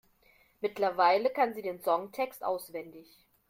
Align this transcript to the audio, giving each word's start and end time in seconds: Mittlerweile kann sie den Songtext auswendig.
Mittlerweile 0.61 1.29
kann 1.29 1.53
sie 1.53 1.61
den 1.61 1.79
Songtext 1.79 2.43
auswendig. 2.43 3.05